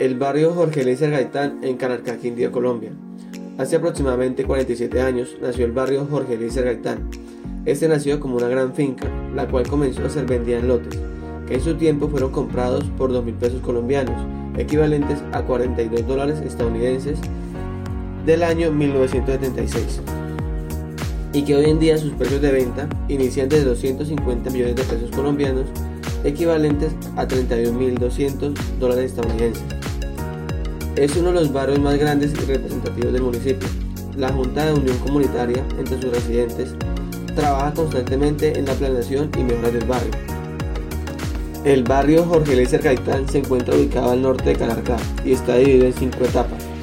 El 0.00 0.18
barrio 0.18 0.52
Jorge 0.52 0.80
Eliezer 0.80 1.12
Gaitán 1.12 1.60
en 1.62 1.76
Calarcá, 1.76 2.16
Quindío, 2.16 2.50
Colombia. 2.50 2.90
Hace 3.58 3.76
aproximadamente 3.76 4.44
47 4.44 5.00
años 5.00 5.36
nació 5.40 5.66
el 5.66 5.72
barrio 5.72 6.04
Jorge 6.10 6.34
Eliezer 6.34 6.64
Gaitán. 6.64 7.10
Este 7.64 7.86
nació 7.86 8.18
como 8.18 8.36
una 8.36 8.48
gran 8.48 8.74
finca, 8.74 9.08
la 9.36 9.46
cual 9.46 9.68
comenzó 9.68 10.04
a 10.04 10.10
ser 10.10 10.26
vendida 10.26 10.58
en 10.58 10.66
lotes, 10.66 10.98
que 11.46 11.54
en 11.54 11.60
su 11.60 11.74
tiempo 11.76 12.08
fueron 12.08 12.32
comprados 12.32 12.82
por 12.98 13.12
2 13.12 13.24
mil 13.24 13.34
pesos 13.36 13.60
colombianos, 13.62 14.16
equivalentes 14.58 15.20
a 15.30 15.42
42 15.42 16.04
dólares 16.04 16.40
estadounidenses 16.44 17.20
del 18.26 18.42
año 18.42 18.72
1976 18.72 20.00
y 21.32 21.42
que 21.42 21.56
hoy 21.56 21.66
en 21.66 21.80
día 21.80 21.98
sus 21.98 22.12
precios 22.12 22.40
de 22.40 22.52
venta 22.52 22.88
inician 23.08 23.48
desde 23.48 23.64
250 23.64 24.50
millones 24.50 24.76
de 24.76 24.84
pesos 24.84 25.10
colombianos, 25.10 25.66
equivalentes 26.22 26.92
a 27.16 27.26
31.200 27.26 28.54
dólares 28.78 29.06
estadounidenses. 29.06 29.83
Es 30.96 31.16
uno 31.16 31.28
de 31.28 31.40
los 31.40 31.52
barrios 31.52 31.80
más 31.80 31.98
grandes 31.98 32.32
y 32.32 32.36
representativos 32.36 33.12
del 33.12 33.22
municipio. 33.22 33.68
La 34.16 34.32
Junta 34.32 34.66
de 34.66 34.74
Unión 34.74 34.96
Comunitaria 34.98 35.64
entre 35.78 36.00
sus 36.00 36.12
residentes 36.12 36.74
trabaja 37.34 37.74
constantemente 37.74 38.58
en 38.58 38.66
la 38.66 38.74
planeación 38.74 39.30
y 39.36 39.42
mejora 39.42 39.70
del 39.70 39.84
barrio. 39.84 40.12
El 41.64 41.82
barrio 41.82 42.24
Jorge 42.24 42.54
Leiser 42.54 42.82
Gaitán 42.82 43.28
se 43.28 43.38
encuentra 43.38 43.74
ubicado 43.74 44.12
al 44.12 44.22
norte 44.22 44.50
de 44.50 44.56
Calarcá 44.56 44.96
y 45.24 45.32
está 45.32 45.56
dividido 45.56 45.86
en 45.86 45.94
cinco 45.94 46.24
etapas 46.24 46.74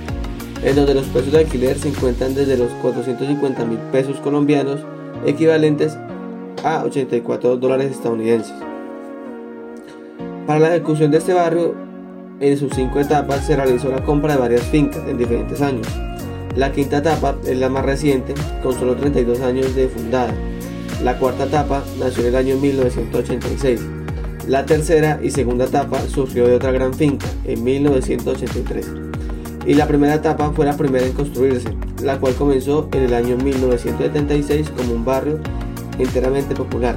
en 0.64 0.76
donde 0.76 0.94
los 0.94 1.06
precios 1.08 1.34
de 1.34 1.40
alquiler 1.40 1.78
se 1.78 1.90
encuentran 1.90 2.36
desde 2.36 2.58
los 2.58 2.70
450 2.82 3.66
mil 3.66 3.80
pesos 3.92 4.20
colombianos, 4.20 4.80
equivalentes 5.26 5.98
a 6.64 6.84
84 6.84 7.58
dólares 7.58 7.92
estadounidenses. 7.92 8.54
Para 10.46 10.60
la 10.60 10.76
ejecución 10.76 11.12
de 11.12 11.18
este 11.18 11.34
barrio, 11.34 11.76
en 12.42 12.58
sus 12.58 12.74
cinco 12.74 13.00
etapas 13.00 13.46
se 13.46 13.56
realizó 13.56 13.90
la 13.90 14.04
compra 14.04 14.34
de 14.34 14.40
varias 14.40 14.64
fincas 14.64 15.02
en 15.08 15.18
diferentes 15.18 15.62
años. 15.62 15.88
La 16.56 16.72
quinta 16.72 16.98
etapa 16.98 17.38
es 17.46 17.58
la 17.58 17.70
más 17.70 17.86
reciente, 17.86 18.34
con 18.62 18.74
solo 18.74 18.96
32 18.96 19.40
años 19.42 19.76
de 19.76 19.88
fundada. 19.88 20.34
La 21.04 21.18
cuarta 21.18 21.46
etapa 21.46 21.84
nació 22.00 22.24
en 22.24 22.30
el 22.30 22.36
año 22.36 22.58
1986. 22.58 23.80
La 24.48 24.66
tercera 24.66 25.20
y 25.22 25.30
segunda 25.30 25.66
etapa 25.66 26.02
surgió 26.02 26.48
de 26.48 26.56
otra 26.56 26.72
gran 26.72 26.94
finca 26.94 27.28
en 27.46 27.64
1983 27.64 28.88
y 29.66 29.76
la 29.76 29.88
primera 29.88 30.16
etapa 30.16 30.52
fue 30.52 30.66
la 30.66 30.76
primera 30.76 31.06
en 31.06 31.14
construirse, 31.14 31.70
la 32.02 32.20
cual 32.20 32.34
comenzó 32.34 32.90
en 32.94 33.04
el 33.04 33.14
año 33.14 33.38
1976 33.38 34.72
como 34.76 34.94
un 34.94 35.06
barrio 35.06 35.40
enteramente 36.00 36.56
popular. 36.56 36.96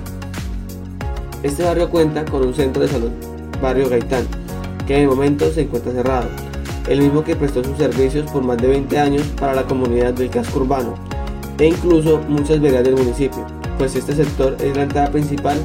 Este 1.42 1.62
barrio 1.62 1.90
cuenta 1.90 2.24
con 2.24 2.46
un 2.46 2.54
centro 2.54 2.82
de 2.82 2.88
salud, 2.88 3.10
Barrio 3.60 3.90
Gaitán, 3.90 4.26
que 4.86 5.02
el 5.02 5.08
momento 5.08 5.50
se 5.50 5.62
encuentra 5.62 5.92
cerrado, 5.92 6.28
el 6.88 7.00
mismo 7.00 7.24
que 7.24 7.36
prestó 7.36 7.64
sus 7.64 7.78
servicios 7.78 8.30
por 8.30 8.42
más 8.42 8.58
de 8.58 8.68
20 8.68 8.98
años 8.98 9.26
para 9.38 9.54
la 9.54 9.64
comunidad 9.64 10.12
del 10.12 10.30
casco 10.30 10.60
urbano 10.60 10.94
e 11.58 11.66
incluso 11.66 12.20
muchas 12.28 12.60
veredas 12.60 12.84
del 12.84 12.96
municipio, 12.96 13.46
pues 13.78 13.94
este 13.94 14.14
sector 14.14 14.56
es 14.60 14.76
la 14.76 14.82
entrada 14.82 15.10
principal 15.10 15.58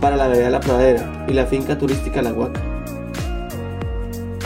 para 0.00 0.16
la 0.16 0.28
vereda 0.28 0.50
La 0.50 0.60
Pradera 0.60 1.26
y 1.28 1.32
la 1.32 1.46
finca 1.46 1.78
turística 1.78 2.22
La 2.22 2.32
Huaca. 2.32 2.60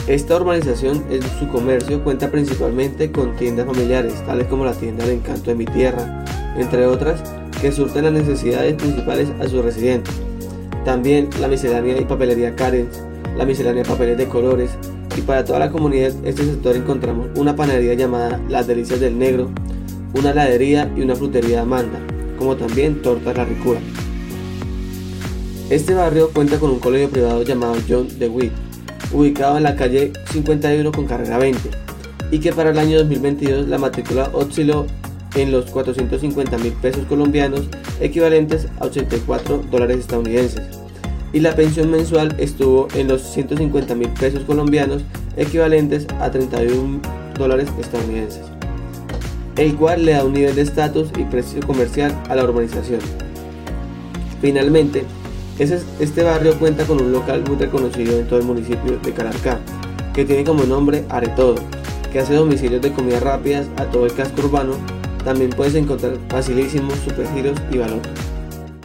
Esta 0.07 0.37
urbanización 0.37 1.03
en 1.11 1.23
su 1.23 1.49
comercio 1.49 2.05
cuenta 2.05 2.31
principalmente 2.31 3.11
con 3.11 3.37
tiendas 3.37 3.67
familiares, 3.67 4.23
tales 4.27 4.47
como 4.49 4.65
la 4.65 4.75
tienda 4.75 5.05
del 5.05 5.17
encanto 5.17 5.51
de 5.51 5.57
mi 5.57 5.65
tierra, 5.65 6.25
entre 6.57 6.87
otras, 6.87 7.23
que 7.61 7.73
surten 7.73 8.05
las 8.05 8.13
necesidades 8.13 8.75
principales 8.75 9.31
a 9.41 9.49
sus 9.49 9.65
residentes. 9.65 10.15
También 10.85 11.31
la 11.41 11.49
miscelánea 11.49 11.99
y 11.99 12.05
papelería 12.05 12.55
Karen, 12.55 12.89
la 13.37 13.45
miscelánea 13.45 13.83
de 13.83 13.89
papeles 13.89 14.19
de 14.19 14.27
colores, 14.27 14.71
y 15.17 15.21
para 15.23 15.45
toda 15.45 15.59
la 15.59 15.71
comunidad 15.71 16.13
este 16.25 16.45
sector 16.45 16.77
encontramos 16.77 17.29
una 17.37 17.55
panadería 17.55 17.95
llamada 17.95 18.41
Las 18.49 18.67
Delicias 18.67 19.01
del 19.01 19.19
Negro, 19.19 19.51
una 20.15 20.31
heladería 20.31 20.93
y 20.97 21.03
una 21.03 21.15
frutería 21.15 21.63
Amanda, 21.63 21.99
como 22.39 22.57
también 22.57 23.03
Tortas 23.03 23.37
La 23.37 23.45
Ricura. 23.45 23.81
Este 25.71 25.95
barrio 25.95 26.31
cuenta 26.33 26.59
con 26.59 26.71
un 26.71 26.79
colegio 26.79 27.09
privado 27.09 27.43
llamado 27.43 27.75
John 27.89 28.09
DeWitt, 28.19 28.53
ubicado 29.13 29.57
en 29.57 29.63
la 29.63 29.77
calle 29.77 30.13
51 30.31 30.93
con 30.93 31.07
carrera 31.07 31.39
20, 31.39 31.61
y 32.31 32.39
que 32.39 32.53
para 32.53 32.71
el 32.71 32.79
año 32.79 32.99
2022 32.99 33.69
la 33.69 33.79
matrícula 33.79 34.31
osciló 34.33 34.87
en 35.35 35.51
los 35.51 35.67
450 35.71 36.59
mil 36.59 36.73
pesos 36.75 37.05
colombianos, 37.07 37.63
equivalentes 38.01 38.69
a 38.79 38.87
84 38.87 39.65
dólares 39.71 39.99
estadounidenses, 39.99 40.63
y 41.35 41.41
la 41.41 41.57
pensión 41.57 41.91
mensual 41.91 42.33
estuvo 42.39 42.87
en 42.95 43.09
los 43.09 43.23
150 43.23 43.95
mil 43.97 44.09
pesos 44.11 44.45
colombianos, 44.45 45.03
equivalentes 45.37 46.07
a 46.21 46.31
31 46.31 47.01
dólares 47.37 47.69
estadounidenses, 47.79 48.45
el 49.57 49.75
cual 49.75 50.07
le 50.07 50.13
da 50.13 50.25
un 50.25 50.33
nivel 50.33 50.55
de 50.55 50.63
estatus 50.63 51.11
y 51.19 51.25
precio 51.25 51.61
comercial 51.67 52.17
a 52.29 52.37
la 52.37 52.45
urbanización. 52.45 53.01
Finalmente, 54.41 55.05
este 55.59 56.23
barrio 56.23 56.57
cuenta 56.57 56.85
con 56.85 57.03
un 57.03 57.11
local 57.11 57.43
muy 57.49 57.57
reconocido 57.57 58.17
en 58.17 58.29
todo 58.29 58.39
el 58.39 58.47
municipio 58.47 58.97
de 59.03 59.13
Calarcá, 59.13 59.59
que 60.15 60.25
tiene 60.25 60.45
como 60.45 60.63
nombre 60.63 61.05
Aretodo, 61.09 61.57
que 62.13 62.21
hace 62.21 62.35
domicilios 62.35 62.81
de 62.81 62.93
comidas 62.93 63.25
rápidas 63.25 63.67
a 63.77 63.87
todo 63.87 64.07
el 64.07 64.15
casco 64.15 64.41
urbano. 64.41 64.75
También 65.25 65.51
puedes 65.51 65.75
encontrar 65.75 66.17
facilísimos 66.29 66.95
supergiros 67.01 67.59
y 67.73 67.79
balones. 67.79 68.34